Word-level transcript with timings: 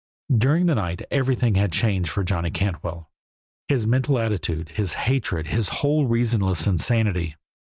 During 0.35 0.65
the 0.65 0.73
night 0.73 1.03
everything 1.11 1.53
had 1.53 1.71
changed 1.71 2.09
for 2.09 2.23
Johnny 2.23 2.49
Cantwell; 2.49 3.11
his 3.67 3.85
mental 3.85 4.17
attitude, 4.17 4.69
his 4.69 4.93
hatred, 4.95 5.45
his 5.49 5.69
whole 5.69 6.07
reasonless 6.07 6.65
insanity. 6.65 7.35